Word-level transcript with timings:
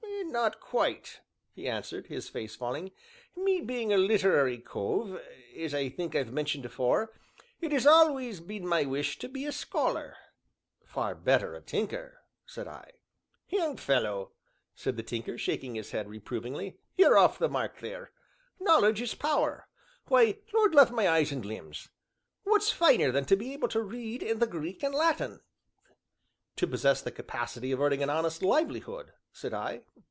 "Not 0.23 0.61
quite," 0.61 1.19
he 1.51 1.67
answered, 1.67 2.07
his 2.07 2.29
face 2.29 2.55
falling; 2.55 2.91
"me 3.35 3.59
being 3.59 3.91
a 3.91 3.97
literary 3.97 4.59
cove 4.59 5.19
(as 5.57 5.73
I 5.73 5.89
think 5.89 6.15
I've 6.15 6.31
mentioned 6.31 6.65
afore), 6.65 7.11
it 7.59 7.73
has 7.73 7.85
always 7.85 8.39
been 8.39 8.65
my 8.65 8.83
wish 8.85 9.19
to 9.19 9.27
be 9.27 9.45
a 9.45 9.51
scholar." 9.51 10.15
"Far 10.85 11.15
better 11.15 11.51
be 11.51 11.57
a 11.57 11.61
tinker," 11.61 12.21
said 12.45 12.65
I. 12.65 12.91
"Young 13.49 13.75
fellow," 13.75 14.31
said 14.73 14.95
the 14.95 15.03
Tinker, 15.03 15.37
shaking 15.37 15.75
his 15.75 15.91
head 15.91 16.07
reprovingly, 16.07 16.77
"you're 16.95 17.17
off 17.17 17.37
the 17.37 17.49
mark 17.49 17.79
there 17.79 18.11
knowledge 18.57 19.01
is 19.01 19.13
power; 19.13 19.67
why, 20.07 20.37
Lord 20.53 20.73
love 20.73 20.91
my 20.93 21.09
eyes 21.09 21.33
and 21.33 21.43
limbs! 21.43 21.89
what's 22.43 22.71
finer 22.71 23.11
than 23.11 23.25
to 23.25 23.35
be 23.35 23.51
able 23.51 23.67
to 23.67 23.81
read 23.83 24.23
in 24.23 24.39
the 24.39 24.47
Greek 24.47 24.81
and 24.81 24.95
Latin?" 24.95 25.41
"To 26.55 26.67
possess 26.67 27.01
the 27.01 27.11
capacity 27.11 27.73
of 27.73 27.81
earning 27.81 28.01
an 28.01 28.09
honest 28.09 28.41
livelihood," 28.41 29.11
said 29.33 29.53
I. 29.53 29.81